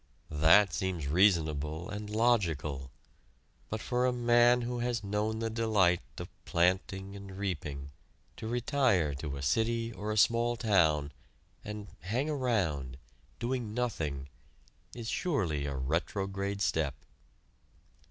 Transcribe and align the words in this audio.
That 0.33 0.73
seems 0.73 1.05
reasonable 1.05 1.87
and 1.87 2.09
logical! 2.09 2.89
But 3.69 3.81
for 3.81 4.07
a 4.07 4.11
man 4.11 4.61
who 4.61 4.79
has 4.79 5.03
known 5.03 5.37
the 5.37 5.49
delight 5.51 6.01
of 6.17 6.27
planting 6.43 7.15
and 7.15 7.37
reaping 7.37 7.91
to 8.37 8.47
retire 8.47 9.13
to 9.13 9.37
a 9.37 9.43
city 9.43 9.91
or 9.91 10.11
a 10.11 10.17
small 10.17 10.55
town, 10.55 11.11
and 11.63 11.87
"hang 11.99 12.31
around," 12.31 12.97
doing 13.37 13.75
nothing, 13.75 14.27
is 14.95 15.07
surely 15.07 15.67
a 15.67 15.75
retrograde 15.75 16.63
step. 16.63 16.95